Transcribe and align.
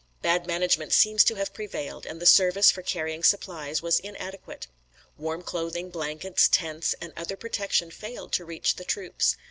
Bad 0.23 0.47
management 0.47 0.93
seems 0.93 1.23
to 1.25 1.35
have 1.35 1.53
prevailed, 1.53 2.07
and 2.07 2.19
the 2.19 2.25
service 2.25 2.71
for 2.71 2.81
carrying 2.81 3.23
supplies 3.23 3.83
was 3.83 3.99
inadequate. 3.99 4.65
Warm 5.15 5.43
clothing, 5.43 5.91
blankets, 5.91 6.47
tents 6.49 6.95
and 6.99 7.13
other 7.15 7.35
protection 7.37 7.91
failed 7.91 8.31
to 8.31 8.43
reach 8.43 8.77
the 8.77 8.83
troops. 8.83 9.37